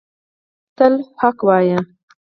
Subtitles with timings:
[0.77, 1.79] تل حق وایه